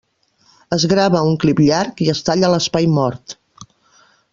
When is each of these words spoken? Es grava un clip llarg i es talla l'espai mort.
Es 0.77 0.85
grava 0.93 1.21
un 1.33 1.37
clip 1.45 1.63
llarg 1.67 2.03
i 2.07 2.11
es 2.17 2.25
talla 2.31 2.53
l'espai 2.55 2.91
mort. 2.99 3.41